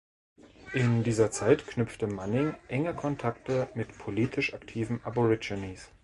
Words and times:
In 0.73 1.03
dieser 1.03 1.29
Zeit 1.29 1.67
knüpfte 1.67 2.07
Manning 2.07 2.55
enge 2.69 2.95
Kontakte 2.95 3.69
mit 3.75 3.95
politisch 3.99 4.55
aktiven 4.55 4.99
Aborigines. 5.03 5.91